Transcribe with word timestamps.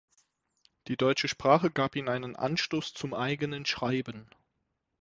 Die 0.87 0.97
deutsche 0.97 1.27
Sprache 1.27 1.69
gab 1.69 1.95
ihm 1.95 2.07
einen 2.09 2.35
Anstoß 2.35 2.95
zum 2.95 3.13
eigenen 3.13 3.67
Schreiben. 3.67 4.27